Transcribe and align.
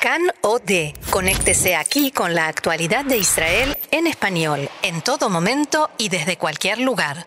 CAN 0.00 0.22
OD. 0.40 0.94
Conéctese 1.10 1.76
aquí 1.76 2.10
con 2.10 2.34
la 2.34 2.48
actualidad 2.48 3.04
de 3.04 3.18
Israel 3.18 3.76
en 3.90 4.06
español, 4.06 4.70
en 4.80 5.02
todo 5.02 5.28
momento 5.28 5.90
y 5.98 6.08
desde 6.08 6.38
cualquier 6.38 6.78
lugar. 6.78 7.26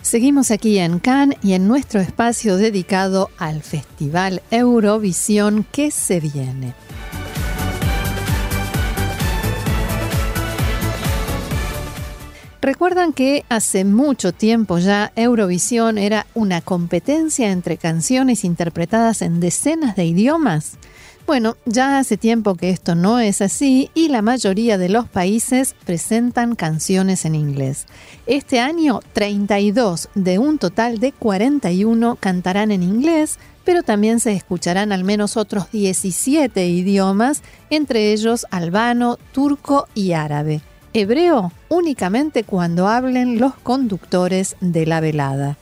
Seguimos 0.00 0.50
aquí 0.50 0.78
en 0.78 1.00
Cannes 1.00 1.38
y 1.42 1.52
en 1.52 1.68
nuestro 1.68 2.00
espacio 2.00 2.56
dedicado 2.56 3.30
al 3.36 3.62
Festival 3.62 4.42
Eurovisión 4.50 5.66
que 5.70 5.90
se 5.90 6.20
viene. 6.20 6.72
¿Recuerdan 12.64 13.12
que 13.12 13.44
hace 13.50 13.84
mucho 13.84 14.32
tiempo 14.32 14.78
ya 14.78 15.12
Eurovisión 15.16 15.98
era 15.98 16.26
una 16.32 16.62
competencia 16.62 17.52
entre 17.52 17.76
canciones 17.76 18.42
interpretadas 18.42 19.20
en 19.20 19.38
decenas 19.38 19.96
de 19.96 20.06
idiomas? 20.06 20.78
Bueno, 21.26 21.58
ya 21.66 21.98
hace 21.98 22.16
tiempo 22.16 22.54
que 22.54 22.70
esto 22.70 22.94
no 22.94 23.20
es 23.20 23.42
así 23.42 23.90
y 23.92 24.08
la 24.08 24.22
mayoría 24.22 24.78
de 24.78 24.88
los 24.88 25.06
países 25.06 25.76
presentan 25.84 26.54
canciones 26.54 27.26
en 27.26 27.34
inglés. 27.34 27.84
Este 28.24 28.60
año 28.60 29.00
32 29.12 30.08
de 30.14 30.38
un 30.38 30.56
total 30.56 31.00
de 31.00 31.12
41 31.12 32.16
cantarán 32.18 32.70
en 32.70 32.82
inglés, 32.82 33.38
pero 33.64 33.82
también 33.82 34.20
se 34.20 34.32
escucharán 34.32 34.90
al 34.90 35.04
menos 35.04 35.36
otros 35.36 35.70
17 35.70 36.66
idiomas, 36.66 37.42
entre 37.68 38.14
ellos 38.14 38.46
albano, 38.50 39.18
turco 39.32 39.86
y 39.94 40.12
árabe 40.12 40.62
hebreo 40.94 41.52
únicamente 41.68 42.44
cuando 42.44 42.86
hablen 42.88 43.38
los 43.38 43.54
conductores 43.56 44.56
de 44.60 44.86
la 44.86 45.00
velada. 45.00 45.58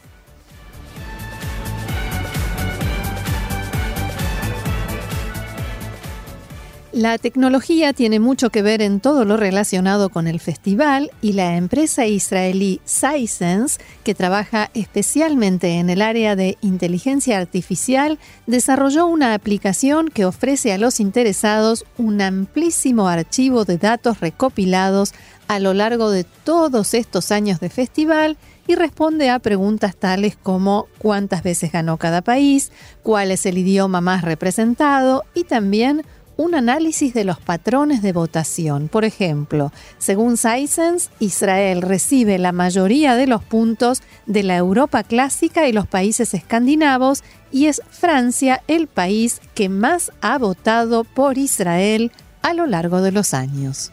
La 6.92 7.16
tecnología 7.16 7.94
tiene 7.94 8.20
mucho 8.20 8.50
que 8.50 8.60
ver 8.60 8.82
en 8.82 9.00
todo 9.00 9.24
lo 9.24 9.38
relacionado 9.38 10.10
con 10.10 10.26
el 10.26 10.40
festival 10.40 11.10
y 11.22 11.32
la 11.32 11.56
empresa 11.56 12.04
israelí 12.04 12.82
Sisense, 12.84 13.80
que 14.04 14.14
trabaja 14.14 14.70
especialmente 14.74 15.78
en 15.78 15.88
el 15.88 16.02
área 16.02 16.36
de 16.36 16.58
inteligencia 16.60 17.38
artificial, 17.38 18.18
desarrolló 18.46 19.06
una 19.06 19.32
aplicación 19.32 20.08
que 20.08 20.26
ofrece 20.26 20.70
a 20.70 20.76
los 20.76 21.00
interesados 21.00 21.86
un 21.96 22.20
amplísimo 22.20 23.08
archivo 23.08 23.64
de 23.64 23.78
datos 23.78 24.20
recopilados 24.20 25.14
a 25.48 25.60
lo 25.60 25.72
largo 25.72 26.10
de 26.10 26.24
todos 26.24 26.92
estos 26.92 27.32
años 27.32 27.58
de 27.58 27.70
festival 27.70 28.36
y 28.66 28.74
responde 28.74 29.30
a 29.30 29.38
preguntas 29.38 29.96
tales 29.96 30.36
como 30.36 30.88
cuántas 30.98 31.42
veces 31.42 31.72
ganó 31.72 31.96
cada 31.96 32.20
país, 32.20 32.70
cuál 33.02 33.30
es 33.30 33.46
el 33.46 33.56
idioma 33.56 34.02
más 34.02 34.22
representado 34.22 35.24
y 35.34 35.44
también 35.44 36.02
un 36.36 36.54
análisis 36.54 37.14
de 37.14 37.24
los 37.24 37.38
patrones 37.38 38.02
de 38.02 38.12
votación. 38.12 38.88
Por 38.88 39.04
ejemplo, 39.04 39.72
según 39.98 40.36
Sysens, 40.36 41.10
Israel 41.18 41.82
recibe 41.82 42.38
la 42.38 42.52
mayoría 42.52 43.14
de 43.14 43.26
los 43.26 43.42
puntos 43.42 44.02
de 44.26 44.42
la 44.42 44.56
Europa 44.56 45.02
clásica 45.02 45.68
y 45.68 45.72
los 45.72 45.86
países 45.86 46.34
escandinavos 46.34 47.22
y 47.50 47.66
es 47.66 47.82
Francia 47.90 48.62
el 48.66 48.86
país 48.86 49.40
que 49.54 49.68
más 49.68 50.10
ha 50.20 50.38
votado 50.38 51.04
por 51.04 51.38
Israel 51.38 52.12
a 52.42 52.54
lo 52.54 52.66
largo 52.66 53.02
de 53.02 53.12
los 53.12 53.34
años. 53.34 53.92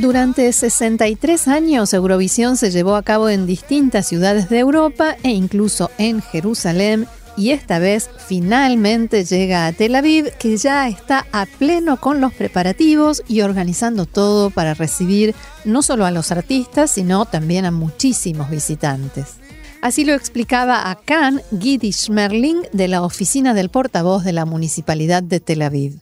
Durante 0.00 0.50
63 0.50 1.46
años, 1.46 1.92
Eurovisión 1.92 2.56
se 2.56 2.70
llevó 2.70 2.96
a 2.96 3.02
cabo 3.02 3.28
en 3.28 3.44
distintas 3.44 4.08
ciudades 4.08 4.48
de 4.48 4.58
Europa 4.58 5.14
e 5.22 5.28
incluso 5.28 5.90
en 5.98 6.22
Jerusalén 6.22 7.06
y 7.36 7.50
esta 7.50 7.78
vez 7.78 8.08
finalmente 8.26 9.26
llega 9.26 9.66
a 9.66 9.72
Tel 9.74 9.94
Aviv, 9.94 10.32
que 10.38 10.56
ya 10.56 10.88
está 10.88 11.26
a 11.32 11.44
pleno 11.44 12.00
con 12.00 12.22
los 12.22 12.32
preparativos 12.32 13.22
y 13.28 13.42
organizando 13.42 14.06
todo 14.06 14.48
para 14.48 14.72
recibir 14.72 15.34
no 15.66 15.82
solo 15.82 16.06
a 16.06 16.10
los 16.10 16.32
artistas, 16.32 16.92
sino 16.92 17.26
también 17.26 17.66
a 17.66 17.70
muchísimos 17.70 18.48
visitantes. 18.48 19.34
Así 19.82 20.06
lo 20.06 20.14
explicaba 20.14 20.90
a 20.90 20.94
Khan 20.94 21.42
Gidi 21.60 21.92
Schmerling 21.92 22.62
de 22.72 22.88
la 22.88 23.02
oficina 23.02 23.52
del 23.52 23.68
portavoz 23.68 24.24
de 24.24 24.32
la 24.32 24.46
Municipalidad 24.46 25.22
de 25.22 25.40
Tel 25.40 25.60
Aviv. 25.60 26.00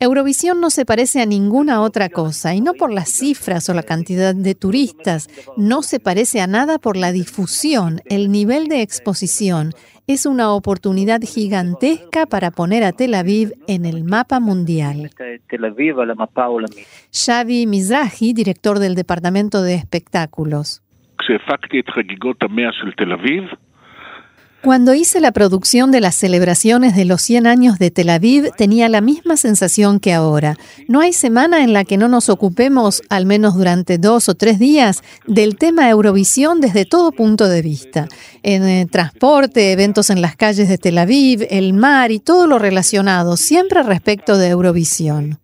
Eurovisión 0.00 0.60
no 0.60 0.70
se 0.70 0.84
parece 0.84 1.20
a 1.22 1.26
ninguna 1.26 1.80
otra 1.82 2.08
cosa, 2.08 2.54
y 2.54 2.60
no 2.60 2.74
por 2.74 2.92
las 2.92 3.08
cifras 3.10 3.68
o 3.68 3.74
la 3.74 3.82
cantidad 3.82 4.34
de 4.34 4.54
turistas, 4.54 5.28
no 5.56 5.82
se 5.82 6.00
parece 6.00 6.40
a 6.40 6.46
nada 6.46 6.78
por 6.78 6.96
la 6.96 7.12
difusión, 7.12 8.00
el 8.06 8.30
nivel 8.32 8.68
de 8.68 8.82
exposición. 8.82 9.72
Es 10.08 10.26
una 10.26 10.52
oportunidad 10.52 11.20
gigantesca 11.22 12.26
para 12.26 12.50
poner 12.50 12.84
a 12.84 12.92
Tel 12.92 13.14
Aviv 13.14 13.54
en 13.66 13.84
el 13.84 14.04
mapa 14.04 14.40
mundial. 14.40 15.10
Xavi 17.12 17.66
Mizrahi, 17.66 18.32
director 18.32 18.78
del 18.78 18.94
Departamento 18.94 19.62
de 19.62 19.74
Espectáculos. 19.74 20.82
Cuando 24.62 24.94
hice 24.94 25.20
la 25.20 25.30
producción 25.30 25.92
de 25.92 26.00
las 26.00 26.16
celebraciones 26.16 26.96
de 26.96 27.04
los 27.04 27.22
100 27.22 27.46
años 27.46 27.78
de 27.78 27.90
Tel 27.92 28.10
Aviv, 28.10 28.50
tenía 28.56 28.88
la 28.88 29.00
misma 29.00 29.36
sensación 29.36 30.00
que 30.00 30.12
ahora. 30.12 30.58
No 30.88 31.00
hay 31.00 31.12
semana 31.12 31.62
en 31.62 31.72
la 31.72 31.84
que 31.84 31.96
no 31.96 32.08
nos 32.08 32.28
ocupemos, 32.28 33.02
al 33.08 33.26
menos 33.26 33.54
durante 33.54 33.98
dos 33.98 34.28
o 34.28 34.34
tres 34.34 34.58
días, 34.58 35.02
del 35.26 35.56
tema 35.56 35.88
Eurovisión 35.88 36.60
desde 36.60 36.84
todo 36.84 37.12
punto 37.12 37.48
de 37.48 37.62
vista. 37.62 38.08
En 38.42 38.64
eh, 38.64 38.86
transporte, 38.90 39.70
eventos 39.70 40.10
en 40.10 40.20
las 40.20 40.34
calles 40.34 40.68
de 40.68 40.78
Tel 40.78 40.98
Aviv, 40.98 41.46
el 41.50 41.72
mar 41.72 42.10
y 42.10 42.18
todo 42.18 42.48
lo 42.48 42.58
relacionado, 42.58 43.36
siempre 43.36 43.82
respecto 43.84 44.36
de 44.36 44.48
Eurovisión. 44.48 45.38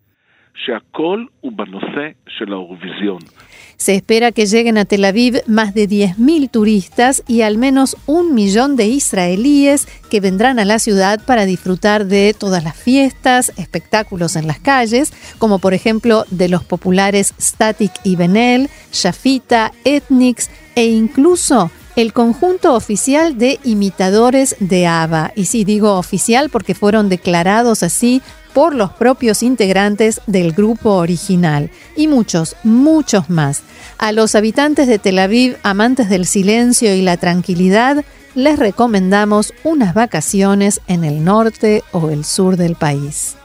Se 3.75 3.95
espera 3.95 4.31
que 4.31 4.45
lleguen 4.45 4.77
a 4.77 4.85
Tel 4.85 5.03
Aviv 5.03 5.41
más 5.47 5.73
de 5.73 5.89
10.000 5.89 6.49
turistas 6.49 7.23
y 7.27 7.41
al 7.41 7.57
menos 7.57 7.97
un 8.05 8.33
millón 8.33 8.75
de 8.75 8.85
israelíes 8.85 9.87
que 10.09 10.19
vendrán 10.19 10.59
a 10.59 10.65
la 10.65 10.79
ciudad 10.79 11.19
para 11.25 11.45
disfrutar 11.45 12.05
de 12.05 12.33
todas 12.37 12.63
las 12.63 12.77
fiestas, 12.77 13.51
espectáculos 13.57 14.35
en 14.35 14.47
las 14.47 14.59
calles, 14.59 15.11
como 15.37 15.59
por 15.59 15.73
ejemplo 15.73 16.23
de 16.29 16.49
los 16.49 16.63
populares 16.63 17.33
Static 17.41 17.91
y 18.03 18.15
Benel, 18.15 18.69
Shafita, 18.91 19.71
Ethnix 19.83 20.49
e 20.75 20.85
incluso 20.85 21.71
el 21.95 22.13
conjunto 22.13 22.73
oficial 22.73 23.37
de 23.37 23.59
imitadores 23.63 24.55
de 24.59 24.87
ABBA. 24.87 25.31
Y 25.35 25.45
sí 25.45 25.63
digo 25.63 25.97
oficial 25.97 26.49
porque 26.49 26.73
fueron 26.73 27.09
declarados 27.09 27.83
así 27.83 28.21
por 28.53 28.75
los 28.75 28.91
propios 28.91 29.43
integrantes 29.43 30.21
del 30.27 30.53
grupo 30.53 30.91
original 30.91 31.71
y 31.95 32.07
muchos, 32.07 32.55
muchos 32.63 33.29
más. 33.29 33.63
A 33.97 34.11
los 34.11 34.35
habitantes 34.35 34.87
de 34.87 34.99
Tel 34.99 35.19
Aviv, 35.19 35.57
amantes 35.63 36.09
del 36.09 36.25
silencio 36.25 36.95
y 36.95 37.01
la 37.01 37.17
tranquilidad, 37.17 38.03
les 38.35 38.57
recomendamos 38.57 39.53
unas 39.63 39.93
vacaciones 39.93 40.81
en 40.87 41.03
el 41.03 41.23
norte 41.23 41.83
o 41.91 42.09
el 42.09 42.25
sur 42.25 42.57
del 42.57 42.75
país. 42.75 43.35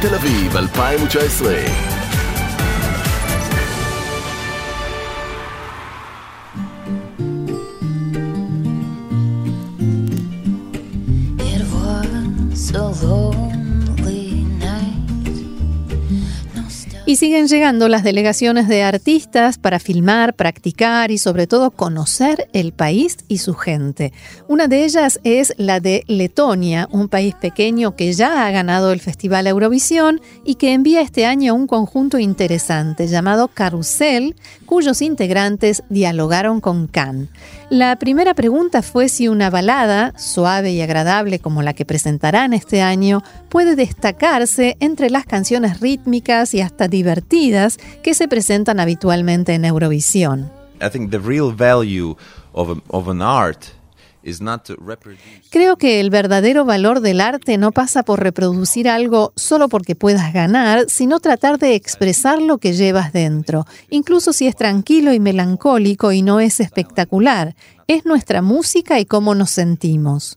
Tel 0.00 0.14
Aviv 0.14 0.52
Y 17.08 17.16
siguen 17.16 17.48
llegando 17.48 17.88
las 17.88 18.04
delegaciones 18.04 18.68
de 18.68 18.82
artistas 18.82 19.56
para 19.56 19.78
filmar, 19.78 20.34
practicar 20.34 21.10
y 21.10 21.16
sobre 21.16 21.46
todo 21.46 21.70
conocer 21.70 22.50
el 22.52 22.72
país 22.72 23.16
y 23.28 23.38
su 23.38 23.54
gente. 23.54 24.12
Una 24.46 24.68
de 24.68 24.84
ellas 24.84 25.18
es 25.24 25.54
la 25.56 25.80
de 25.80 26.04
Letonia, 26.06 26.86
un 26.92 27.08
país 27.08 27.34
pequeño 27.34 27.96
que 27.96 28.12
ya 28.12 28.46
ha 28.46 28.50
ganado 28.50 28.92
el 28.92 29.00
Festival 29.00 29.46
Eurovisión 29.46 30.20
y 30.44 30.56
que 30.56 30.74
envía 30.74 31.00
este 31.00 31.24
año 31.24 31.54
un 31.54 31.66
conjunto 31.66 32.18
interesante 32.18 33.06
llamado 33.06 33.48
Carusel, 33.48 34.36
cuyos 34.68 35.00
integrantes 35.00 35.82
dialogaron 35.88 36.60
con 36.60 36.88
Khan. 36.88 37.30
La 37.70 37.96
primera 37.96 38.34
pregunta 38.34 38.82
fue 38.82 39.08
si 39.08 39.26
una 39.26 39.48
balada, 39.48 40.12
suave 40.18 40.72
y 40.72 40.82
agradable 40.82 41.38
como 41.38 41.62
la 41.62 41.72
que 41.72 41.86
presentarán 41.86 42.52
este 42.52 42.82
año, 42.82 43.22
puede 43.48 43.76
destacarse 43.76 44.76
entre 44.78 45.08
las 45.08 45.24
canciones 45.24 45.80
rítmicas 45.80 46.52
y 46.52 46.60
hasta 46.60 46.86
divertidas 46.86 47.78
que 48.02 48.12
se 48.12 48.28
presentan 48.28 48.78
habitualmente 48.78 49.54
en 49.54 49.64
Eurovisión. 49.64 50.52
Creo 55.50 55.76
que 55.76 56.00
el 56.00 56.10
verdadero 56.10 56.64
valor 56.64 57.00
del 57.00 57.20
arte 57.20 57.58
no 57.58 57.72
pasa 57.72 58.02
por 58.02 58.20
reproducir 58.20 58.88
algo 58.88 59.32
solo 59.36 59.68
porque 59.68 59.94
puedas 59.94 60.32
ganar, 60.32 60.86
sino 60.88 61.20
tratar 61.20 61.58
de 61.58 61.74
expresar 61.74 62.40
lo 62.40 62.58
que 62.58 62.72
llevas 62.72 63.12
dentro, 63.12 63.66
incluso 63.90 64.32
si 64.32 64.46
es 64.46 64.56
tranquilo 64.56 65.12
y 65.12 65.20
melancólico 65.20 66.12
y 66.12 66.22
no 66.22 66.40
es 66.40 66.60
espectacular. 66.60 67.54
Es 67.86 68.04
nuestra 68.04 68.42
música 68.42 69.00
y 69.00 69.06
cómo 69.06 69.34
nos 69.34 69.50
sentimos. 69.50 70.36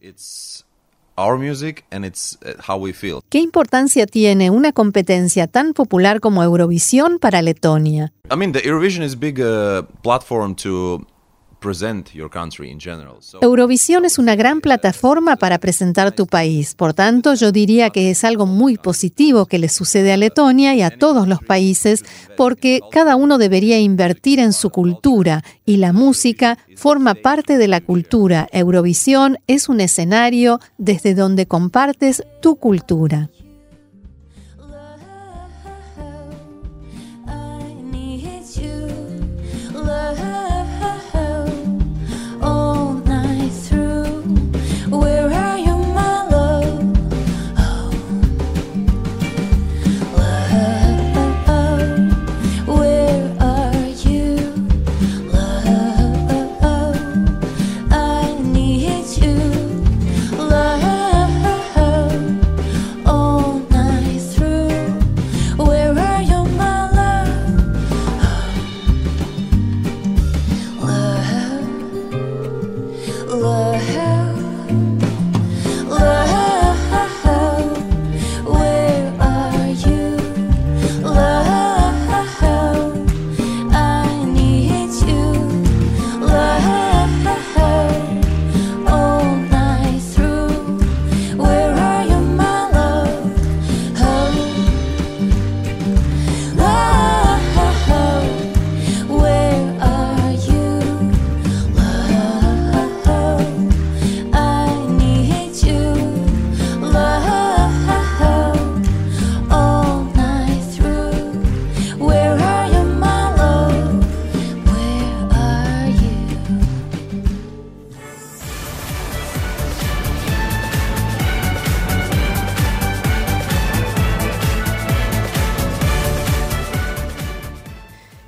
¿Qué 3.30 3.40
importancia 3.40 4.08
tiene 4.08 4.50
una 4.50 4.72
competencia 4.72 5.48
tan 5.48 5.74
popular 5.74 6.20
como 6.20 6.44
Eurovisión 6.44 7.20
para 7.20 7.42
Letonia? 7.42 8.14
I 8.32 8.36
mean, 8.38 8.54
the 8.54 8.62
Eurovision 8.62 9.04
is 9.04 9.20
big 9.20 9.40
uh, 9.40 9.84
platform 10.02 10.56
to 10.56 11.06
Eurovisión 13.40 14.04
es 14.04 14.18
una 14.18 14.36
gran 14.36 14.62
plataforma 14.62 15.36
para 15.36 15.60
presentar 15.60 16.12
tu 16.12 16.26
país. 16.26 16.74
Por 16.74 16.96
tanto, 16.96 17.36
yo 17.36 17.52
diría 17.52 17.92
que 17.92 18.10
es 18.10 18.24
algo 18.24 18.48
muy 18.48 18.78
positivo 18.78 19.46
que 19.46 19.60
le 19.60 19.70
sucede 19.70 20.12
a 20.12 20.18
Letonia 20.18 20.74
y 20.74 20.82
a 20.82 20.90
todos 20.90 21.28
los 21.28 21.44
países, 21.44 22.04
porque 22.36 22.82
cada 22.92 23.16
uno 23.16 23.38
debería 23.38 23.80
invertir 23.80 24.40
en 24.40 24.54
su 24.54 24.72
cultura 24.72 25.44
y 25.64 25.78
la 25.78 25.94
música 25.94 26.58
forma 26.76 27.14
parte 27.14 27.60
de 27.60 27.68
la 27.68 27.80
cultura. 27.80 28.48
Eurovisión 28.52 29.38
es 29.46 29.70
un 29.70 29.82
escenario 29.82 30.60
desde 30.80 31.14
donde 31.14 31.46
compartes 31.46 32.24
tu 32.42 32.56
cultura. 32.56 33.30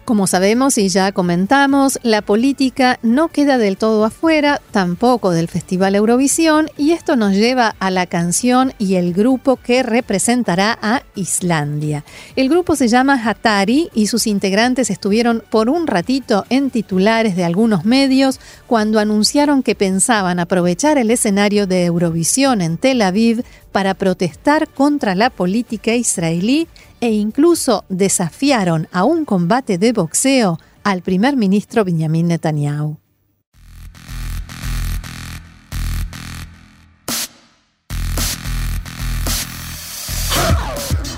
Como 0.06 0.28
sabemos 0.28 0.78
y 0.78 0.90
ya 0.90 1.14
comentamos, 1.14 1.98
la 2.04 2.22
política 2.22 3.00
no 3.04 3.30
queda 3.30 3.58
del 3.58 3.78
todo 3.78 4.04
afuera, 4.04 4.60
tampoco 4.72 5.32
del 5.32 5.48
Festival 5.48 5.96
Eurovisión, 5.96 6.70
y 6.78 6.92
esto 6.92 7.16
nos 7.16 7.32
lleva 7.32 7.78
a 7.80 7.90
la 7.90 8.06
canción 8.06 8.74
y 8.78 8.96
el 8.96 9.14
grupo 9.14 9.56
que 9.56 9.82
representará 9.82 10.78
a 10.82 11.04
Islandia. 11.16 12.04
El 12.36 12.50
grupo 12.50 12.76
se 12.76 12.90
llama 12.90 13.22
Hatari 13.24 13.92
y 13.94 14.08
sus 14.08 14.28
integrantes 14.28 14.90
estuvieron 14.90 15.42
por 15.50 15.70
un 15.70 15.88
ratito 15.88 16.46
en 16.50 16.70
titulares 16.70 17.38
de 17.38 17.46
algunos 17.46 17.86
medios 17.86 18.42
cuando 18.68 19.00
anunciaron 19.00 19.64
que 19.64 19.74
pensaban 19.74 20.38
aprovechar 20.38 20.98
el 20.98 21.12
escenario 21.12 21.66
de 21.66 21.86
Eurovisión 21.86 22.62
en 22.62 22.78
Tel 22.78 23.02
Aviv 23.04 23.46
para 23.72 23.94
protestar 23.94 24.68
contra 24.68 25.16
la 25.16 25.30
política 25.30 25.96
israelí 25.96 26.68
e 27.04 27.12
incluso 27.12 27.84
desafiaron 27.90 28.88
a 28.94 29.04
un 29.04 29.26
combate 29.26 29.78
de 29.78 29.92
boxeo 29.92 30.58
al 30.86 31.02
primer 31.02 31.36
ministro 31.36 31.84
Benjamin 31.84 32.30
Netanyahu. 32.30 32.96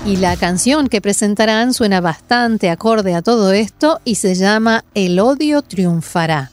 Y 0.04 0.16
la 0.16 0.36
canción 0.36 0.88
que 0.88 1.00
presentarán 1.00 1.72
suena 1.72 2.00
bastante 2.00 2.68
acorde 2.68 3.14
a 3.14 3.22
todo 3.22 3.52
esto 3.52 4.00
y 4.04 4.16
se 4.16 4.34
llama 4.34 4.84
El 4.94 5.20
odio 5.20 5.62
triunfará. 5.62 6.50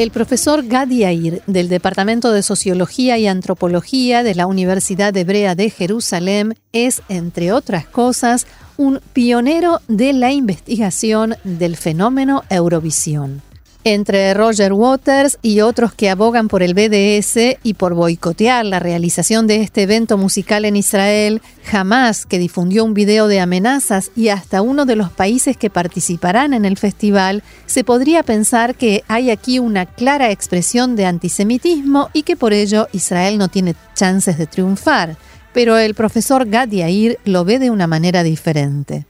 El 0.00 0.12
profesor 0.12 0.66
Gadi 0.66 1.00
Yair, 1.00 1.42
del 1.46 1.68
Departamento 1.68 2.32
de 2.32 2.42
Sociología 2.42 3.18
y 3.18 3.26
Antropología 3.26 4.22
de 4.22 4.34
la 4.34 4.46
Universidad 4.46 5.14
Hebrea 5.14 5.54
de 5.54 5.68
Jerusalén, 5.68 6.54
es, 6.72 7.02
entre 7.10 7.52
otras 7.52 7.84
cosas, 7.84 8.46
un 8.78 9.02
pionero 9.12 9.82
de 9.88 10.14
la 10.14 10.32
investigación 10.32 11.34
del 11.44 11.76
fenómeno 11.76 12.44
Eurovisión. 12.48 13.42
Entre 13.82 14.34
Roger 14.34 14.74
Waters 14.74 15.38
y 15.40 15.62
otros 15.62 15.94
que 15.94 16.10
abogan 16.10 16.48
por 16.48 16.62
el 16.62 16.74
BDS 16.74 17.56
y 17.62 17.74
por 17.74 17.94
boicotear 17.94 18.66
la 18.66 18.78
realización 18.78 19.46
de 19.46 19.62
este 19.62 19.84
evento 19.84 20.18
musical 20.18 20.66
en 20.66 20.76
Israel, 20.76 21.40
Hamas, 21.72 22.26
que 22.26 22.38
difundió 22.38 22.84
un 22.84 22.92
video 22.92 23.26
de 23.26 23.40
amenazas, 23.40 24.10
y 24.14 24.28
hasta 24.28 24.60
uno 24.60 24.84
de 24.84 24.96
los 24.96 25.10
países 25.10 25.56
que 25.56 25.70
participarán 25.70 26.52
en 26.52 26.66
el 26.66 26.76
festival, 26.76 27.42
se 27.64 27.82
podría 27.82 28.22
pensar 28.22 28.74
que 28.74 29.02
hay 29.08 29.30
aquí 29.30 29.58
una 29.58 29.86
clara 29.86 30.30
expresión 30.30 30.94
de 30.94 31.06
antisemitismo 31.06 32.10
y 32.12 32.24
que 32.24 32.36
por 32.36 32.52
ello 32.52 32.86
Israel 32.92 33.38
no 33.38 33.48
tiene 33.48 33.74
chances 33.94 34.36
de 34.36 34.46
triunfar. 34.46 35.16
Pero 35.54 35.78
el 35.78 35.94
profesor 35.94 36.46
Gad 36.46 36.68
Yair 36.68 37.18
lo 37.24 37.46
ve 37.46 37.58
de 37.58 37.70
una 37.70 37.86
manera 37.86 38.22
diferente. 38.22 39.06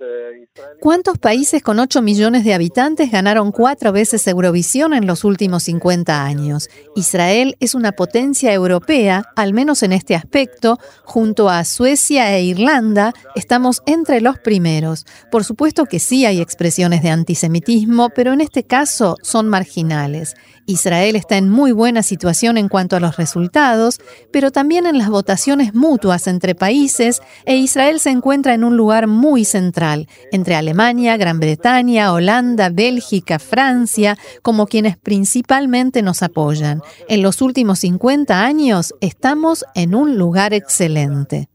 ¿Cuántos 0.80 1.18
países 1.18 1.62
con 1.62 1.80
8 1.80 2.00
millones 2.00 2.44
de 2.44 2.54
habitantes 2.54 3.10
ganaron 3.10 3.50
cuatro 3.50 3.92
veces 3.92 4.26
Eurovisión 4.26 4.94
en 4.94 5.06
los 5.06 5.24
últimos 5.24 5.64
50 5.64 6.24
años? 6.24 6.68
Israel 6.94 7.56
es 7.58 7.74
una 7.74 7.92
potencia 7.92 8.52
europea, 8.52 9.24
al 9.34 9.52
menos 9.52 9.82
en 9.82 9.92
este 9.92 10.14
aspecto, 10.14 10.78
junto 11.04 11.48
a 11.48 11.64
Suecia 11.64 12.36
e 12.36 12.44
Irlanda, 12.44 13.12
estamos 13.34 13.82
entre 13.86 14.20
los 14.20 14.38
primeros. 14.38 15.06
Por 15.30 15.42
supuesto 15.42 15.86
que 15.86 15.98
sí 15.98 16.24
hay 16.24 16.40
expresiones 16.40 17.02
de 17.02 17.10
antisemitismo, 17.10 18.10
pero 18.10 18.32
en 18.32 18.40
este 18.40 18.64
caso 18.64 19.16
son 19.22 19.48
marginales. 19.48 20.36
Israel 20.66 21.14
está 21.14 21.36
en 21.36 21.48
muy 21.48 21.70
buena 21.70 22.02
situación 22.02 22.58
en 22.58 22.68
cuanto 22.68 22.96
a 22.96 23.00
los 23.00 23.16
resultados, 23.16 24.00
pero 24.32 24.50
también 24.50 24.84
en 24.86 24.98
las 24.98 25.08
votaciones 25.08 25.74
mutuas 25.74 26.26
entre 26.26 26.54
países, 26.56 27.22
e 27.44 27.56
Israel 27.56 28.00
se 28.00 28.10
encuentra 28.10 28.52
en 28.52 28.64
un 28.64 28.76
lugar 28.76 29.06
muy 29.06 29.44
central, 29.44 30.08
entre 30.32 30.56
Alemania, 30.56 31.16
Gran 31.16 31.38
Bretaña, 31.38 32.12
Holanda, 32.12 32.68
Bélgica, 32.72 33.38
Francia, 33.38 34.16
como 34.42 34.66
quienes 34.66 34.96
principalmente 34.96 36.02
nos 36.02 36.22
apoyan. 36.22 36.82
En 37.08 37.22
los 37.22 37.40
últimos 37.42 37.78
50 37.78 38.44
años 38.44 38.92
estamos 39.00 39.64
en 39.74 39.94
un 39.94 40.18
lugar 40.18 40.52
excelente. 40.52 41.48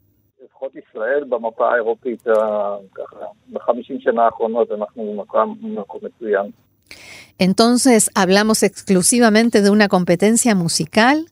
Entonces, 7.41 8.12
¿hablamos 8.13 8.62
exclusivamente 8.62 9.63
de 9.63 9.71
una 9.71 9.88
competencia 9.88 10.53
musical? 10.53 11.25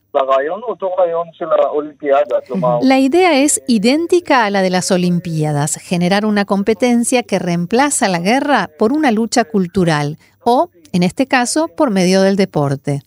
La 2.82 2.98
idea 2.98 3.38
es 3.38 3.62
idéntica 3.68 4.46
a 4.46 4.50
la 4.50 4.63
de 4.63 4.72
las 4.72 4.89
Olimpiadas, 4.89 5.75
generar 5.75 6.25
una 6.25 6.46
competencia 6.46 7.22
que 7.22 7.38
reemplaza 7.38 8.08
la 8.08 8.18
guerra 8.18 8.72
por 8.80 8.92
una 8.92 9.12
lucha 9.12 9.44
cultural 9.44 10.18
o, 10.44 10.72
en 10.94 11.04
este 11.04 11.28
caso, 11.28 11.68
por 11.68 11.92
medio 11.92 12.24
del 12.24 12.38
deporte. 12.38 13.04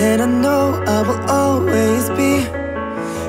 And 0.00 0.22
I 0.22 0.26
know 0.26 0.80
I 0.86 1.02
will 1.02 1.20
always 1.28 2.08
be. 2.10 2.46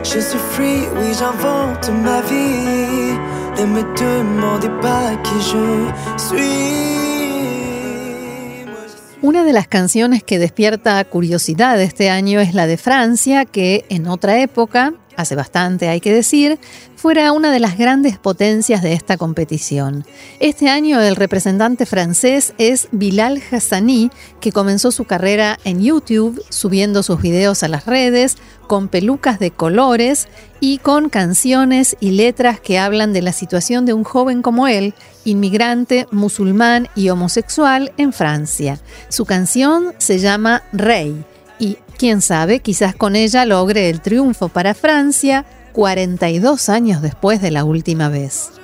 Je 0.03 0.19
suis 0.19 0.37
free, 0.51 0.87
oui, 0.97 1.13
j'invente 1.17 1.89
ma 1.89 2.21
vie. 2.21 3.17
Ne 3.57 3.65
me 3.65 3.81
demandez 3.97 4.69
pas 4.79 5.15
qui 5.23 5.41
je 5.41 5.91
suis. 6.17 6.79
Una 9.21 9.43
de 9.43 9.51
las 9.51 9.67
canciones 9.67 10.23
que 10.23 10.37
despierta 10.37 11.03
curiosidad 11.05 11.81
este 11.81 12.09
año 12.09 12.39
es 12.39 12.53
la 12.53 12.67
de 12.67 12.77
Francia, 12.77 13.45
que 13.45 13.83
en 13.89 14.07
otra 14.07 14.39
época 14.39 14.93
hace 15.19 15.35
bastante 15.35 15.89
hay 15.89 15.99
que 15.99 16.13
decir, 16.13 16.59
fuera 16.95 17.33
una 17.33 17.51
de 17.51 17.59
las 17.59 17.77
grandes 17.77 18.17
potencias 18.17 18.81
de 18.81 18.93
esta 18.93 19.17
competición. 19.17 20.05
Este 20.39 20.69
año 20.69 21.01
el 21.01 21.17
representante 21.17 21.85
francés 21.85 22.53
es 22.57 22.87
Bilal 22.91 23.41
Hassani, 23.51 24.11
que 24.39 24.53
comenzó 24.53 24.91
su 24.91 25.03
carrera 25.03 25.59
en 25.65 25.81
YouTube 25.81 26.41
subiendo 26.49 27.03
sus 27.03 27.21
videos 27.21 27.63
a 27.63 27.67
las 27.67 27.85
redes, 27.85 28.37
con 28.67 28.87
pelucas 28.87 29.39
de 29.39 29.51
colores 29.51 30.27
y 30.61 30.77
con 30.77 31.09
canciones 31.09 31.97
y 31.99 32.11
letras 32.11 32.61
que 32.61 32.79
hablan 32.79 33.11
de 33.11 33.21
la 33.21 33.33
situación 33.33 33.85
de 33.85 33.93
un 33.93 34.03
joven 34.03 34.41
como 34.41 34.67
él, 34.67 34.93
inmigrante, 35.25 36.07
musulmán 36.11 36.87
y 36.95 37.09
homosexual 37.09 37.91
en 37.97 38.13
Francia. 38.13 38.79
Su 39.09 39.25
canción 39.25 39.93
se 39.97 40.19
llama 40.19 40.63
Rey 40.71 41.25
y 41.59 41.77
quién 41.97 42.21
sabe, 42.21 42.61
quizás 42.61 42.95
con 42.95 43.15
ella 43.15 43.45
logre 43.45 43.89
el 43.89 44.01
triunfo 44.01 44.47
para 44.49 44.73
Francia 44.73 45.45
42 45.73 46.69
años 46.69 47.01
después 47.01 47.41
de 47.41 47.51
la 47.51 47.63
última 47.63 48.09
vez. 48.09 48.58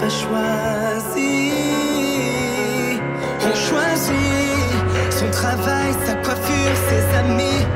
Pas 0.00 0.08
choisi. 0.08 1.52
On 3.46 3.54
choisit 3.54 4.74
son 5.10 5.30
travail, 5.30 5.92
sa 6.06 6.14
coiffure, 6.14 6.76
ses 6.88 7.04
amis. 7.18 7.66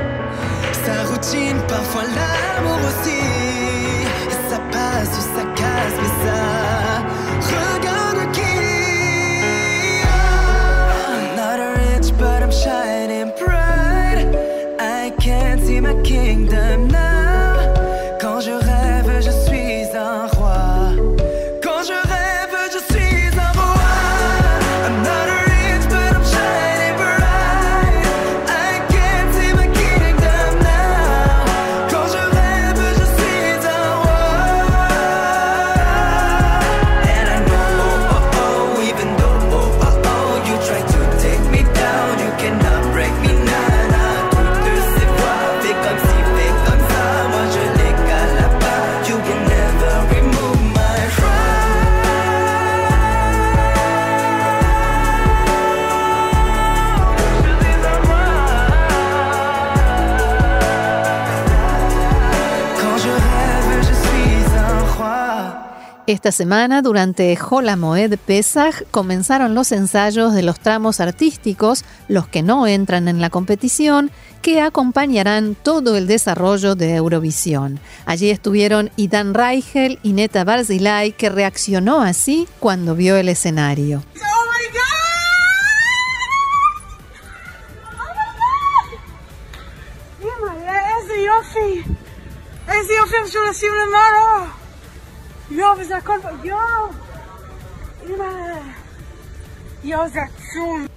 Sa 0.85 1.03
routine, 1.09 1.59
parfois 1.67 2.03
l'amour 2.03 2.79
aussi. 2.89 3.21
Ça 4.49 4.59
passe 4.71 5.13
ou 5.19 5.23
ça 5.35 5.43
casse, 5.55 5.95
mais 6.01 6.13
ça 6.23 6.41
regarde 7.75 8.31
qui? 8.33 8.59
shining 12.51 13.31
bright. 13.39 14.27
I 14.79 15.13
can't 15.21 15.61
see 15.61 15.79
my 15.79 15.93
kingdom 16.03 16.87
now. 16.87 17.08
Esta 66.09 66.31
semana, 66.31 66.81
durante 66.81 67.35
Jolamoed 67.35 68.17
Pesaj, 68.17 68.81
comenzaron 68.89 69.53
los 69.53 69.71
ensayos 69.71 70.33
de 70.33 70.41
los 70.41 70.59
tramos 70.59 70.99
artísticos, 71.01 71.85
los 72.07 72.27
que 72.27 72.41
no 72.41 72.65
entran 72.65 73.07
en 73.07 73.21
la 73.21 73.29
competición, 73.29 74.09
que 74.41 74.59
acompañarán 74.59 75.53
todo 75.53 75.95
el 75.97 76.07
desarrollo 76.07 76.73
de 76.73 76.95
Eurovisión. 76.95 77.79
Allí 78.07 78.31
estuvieron 78.31 78.89
Idan 78.95 79.35
Reichel 79.35 79.99
y 80.01 80.13
Neta 80.13 80.43
Barzilay, 80.43 81.11
que 81.11 81.29
reaccionó 81.29 82.01
así 82.01 82.47
cuando 82.59 82.95
vio 82.95 83.15
el 83.15 83.29
escenario. 83.29 84.01
Oh 84.15 84.39
Ja, 95.49 95.75
we 95.77 95.85
zijn 95.87 96.03
kort. 96.03 96.23
Ja! 96.43 96.89
Dios, 99.81 100.09
Atsum. 100.15 100.87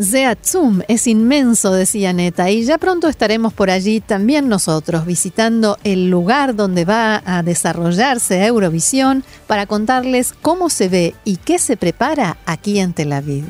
Zeatsum 0.00 0.82
es 0.88 1.06
inmenso, 1.06 1.72
decía 1.72 2.12
Neta, 2.12 2.48
y 2.48 2.64
ya 2.64 2.78
pronto 2.78 3.08
estaremos 3.08 3.52
por 3.52 3.68
allí 3.68 4.00
también 4.00 4.48
nosotros, 4.48 5.04
visitando 5.04 5.76
el 5.84 6.08
lugar 6.08 6.54
donde 6.54 6.86
va 6.86 7.22
a 7.26 7.42
desarrollarse 7.42 8.46
Eurovisión 8.46 9.24
para 9.46 9.66
contarles 9.66 10.32
cómo 10.40 10.70
se 10.70 10.88
ve 10.88 11.14
y 11.24 11.36
qué 11.36 11.58
se 11.58 11.76
prepara 11.76 12.38
aquí 12.46 12.78
en 12.78 12.94
Tel 12.94 13.12
Aviv. 13.12 13.44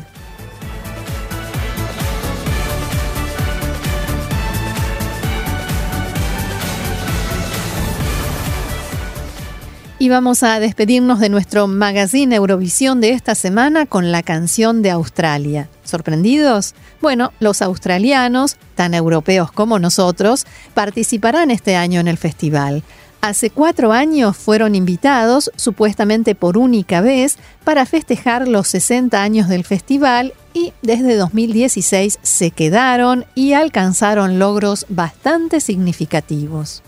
Y 10.02 10.08
vamos 10.08 10.42
a 10.42 10.58
despedirnos 10.60 11.20
de 11.20 11.28
nuestro 11.28 11.66
magazine 11.66 12.34
Eurovisión 12.34 13.02
de 13.02 13.10
esta 13.10 13.34
semana 13.34 13.84
con 13.84 14.10
la 14.10 14.22
canción 14.22 14.80
de 14.80 14.90
Australia. 14.90 15.68
¿Sorprendidos? 15.84 16.74
Bueno, 17.02 17.34
los 17.38 17.60
australianos, 17.60 18.56
tan 18.74 18.94
europeos 18.94 19.52
como 19.52 19.78
nosotros, 19.78 20.46
participarán 20.72 21.50
este 21.50 21.76
año 21.76 22.00
en 22.00 22.08
el 22.08 22.16
festival. 22.16 22.82
Hace 23.20 23.50
cuatro 23.50 23.92
años 23.92 24.38
fueron 24.38 24.74
invitados, 24.74 25.52
supuestamente 25.56 26.34
por 26.34 26.56
única 26.56 27.02
vez, 27.02 27.36
para 27.62 27.84
festejar 27.84 28.48
los 28.48 28.68
60 28.68 29.22
años 29.22 29.50
del 29.50 29.64
festival 29.64 30.32
y 30.54 30.72
desde 30.80 31.14
2016 31.16 32.20
se 32.22 32.50
quedaron 32.52 33.26
y 33.34 33.52
alcanzaron 33.52 34.38
logros 34.38 34.86
bastante 34.88 35.60
significativos. 35.60 36.82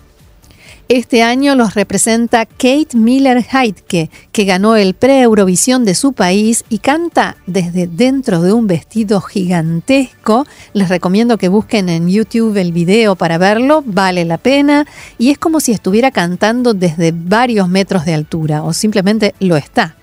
Este 0.94 1.22
año 1.22 1.54
los 1.54 1.72
representa 1.72 2.44
Kate 2.44 2.88
Miller 2.92 3.42
Heidke, 3.50 4.10
que 4.30 4.44
ganó 4.44 4.76
el 4.76 4.92
pre-Eurovisión 4.92 5.86
de 5.86 5.94
su 5.94 6.12
país 6.12 6.66
y 6.68 6.80
canta 6.80 7.38
desde 7.46 7.86
dentro 7.86 8.42
de 8.42 8.52
un 8.52 8.66
vestido 8.66 9.22
gigantesco. 9.22 10.44
Les 10.74 10.90
recomiendo 10.90 11.38
que 11.38 11.48
busquen 11.48 11.88
en 11.88 12.10
YouTube 12.10 12.58
el 12.58 12.72
video 12.72 13.16
para 13.16 13.38
verlo, 13.38 13.82
vale 13.86 14.26
la 14.26 14.36
pena. 14.36 14.86
Y 15.16 15.30
es 15.30 15.38
como 15.38 15.60
si 15.60 15.72
estuviera 15.72 16.10
cantando 16.10 16.74
desde 16.74 17.14
varios 17.16 17.70
metros 17.70 18.04
de 18.04 18.12
altura, 18.12 18.62
o 18.62 18.74
simplemente 18.74 19.34
lo 19.40 19.56
está. 19.56 19.96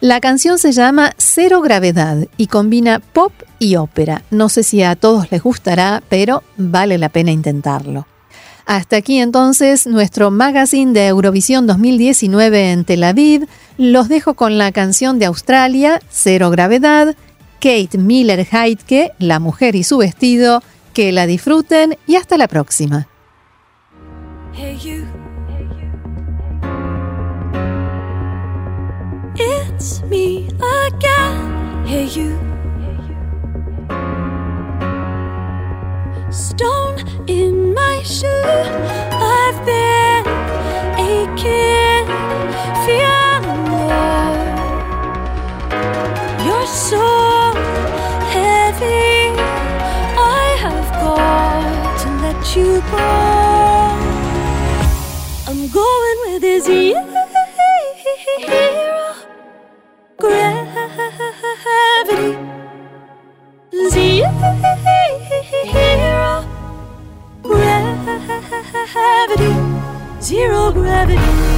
La 0.00 0.20
canción 0.20 0.58
se 0.58 0.72
llama 0.72 1.14
Cero 1.16 1.62
Gravedad 1.62 2.18
y 2.36 2.48
combina 2.48 2.98
pop 2.98 3.32
y 3.58 3.76
ópera. 3.76 4.24
No 4.30 4.50
sé 4.50 4.62
si 4.62 4.82
a 4.82 4.94
todos 4.94 5.32
les 5.32 5.42
gustará, 5.42 6.02
pero 6.10 6.42
vale 6.58 6.98
la 6.98 7.08
pena 7.08 7.30
intentarlo. 7.30 8.06
Hasta 8.66 8.96
aquí 8.96 9.18
entonces 9.18 9.86
nuestro 9.86 10.30
magazine 10.30 10.92
de 10.92 11.08
Eurovisión 11.08 11.66
2019 11.66 12.72
en 12.72 12.84
Tel 12.84 13.04
Aviv. 13.04 13.46
Los 13.76 14.08
dejo 14.08 14.34
con 14.34 14.56
la 14.56 14.72
canción 14.72 15.18
de 15.18 15.26
Australia, 15.26 16.00
Cero 16.10 16.50
Gravedad, 16.50 17.14
Kate 17.60 17.98
Miller 17.98 18.46
Heidke, 18.50 19.12
La 19.18 19.38
mujer 19.38 19.74
y 19.74 19.84
su 19.84 19.98
vestido. 19.98 20.62
Que 20.94 21.12
la 21.12 21.26
disfruten 21.26 21.98
y 22.06 22.16
hasta 22.16 22.38
la 22.38 22.48
próxima. 22.48 23.08
gravity. 70.74 71.53